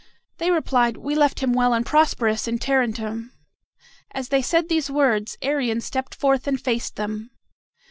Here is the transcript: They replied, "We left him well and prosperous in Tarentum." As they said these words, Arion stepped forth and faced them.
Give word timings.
They 0.39 0.49
replied, 0.49 0.97
"We 0.97 1.13
left 1.13 1.41
him 1.41 1.53
well 1.53 1.73
and 1.75 1.85
prosperous 1.85 2.47
in 2.47 2.57
Tarentum." 2.57 3.33
As 4.09 4.29
they 4.29 4.41
said 4.41 4.67
these 4.67 4.89
words, 4.89 5.37
Arion 5.43 5.79
stepped 5.79 6.15
forth 6.15 6.47
and 6.47 6.59
faced 6.59 6.95
them. 6.95 7.29